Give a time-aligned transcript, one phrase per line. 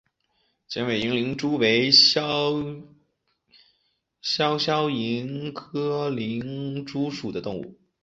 [0.67, 2.53] 尖尾银鳞蛛为肖
[4.23, 4.57] 峭
[4.89, 5.53] 科银
[6.15, 7.79] 鳞蛛属的动物。